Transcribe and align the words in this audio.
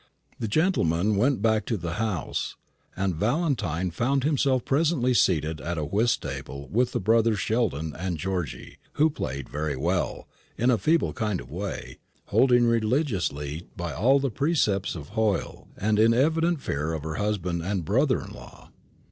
The 0.39 0.47
gentlemen 0.47 1.15
went 1.15 1.43
back 1.43 1.63
to 1.67 1.77
the 1.77 1.93
house, 2.01 2.55
and 2.95 3.13
Valentine 3.15 3.91
found 3.91 4.23
himself 4.23 4.65
presently 4.65 5.13
seated 5.13 5.61
at 5.61 5.77
a 5.77 5.85
whist 5.85 6.23
table 6.23 6.67
with 6.71 6.91
the 6.93 6.99
brothers 6.99 7.37
Sheldon, 7.39 7.95
and 7.95 8.17
Georgy, 8.17 8.79
who 8.93 9.11
played 9.11 9.47
very 9.47 9.75
well, 9.75 10.27
in 10.57 10.71
a 10.71 10.79
feeble 10.79 11.13
kind 11.13 11.39
of 11.39 11.51
way, 11.51 11.99
holding 12.29 12.65
religiously 12.65 13.67
by 13.77 13.93
all 13.93 14.19
the 14.19 14.31
precepts 14.31 14.95
of 14.95 15.09
Hoyle, 15.09 15.67
and 15.77 15.99
in 15.99 16.15
evident 16.15 16.63
fear 16.63 16.93
of 16.93 17.03
her 17.03 17.17
husband 17.21 17.61
and 17.61 17.85
brother 17.85 18.21
in 18.21 18.29
law. 18.31 18.71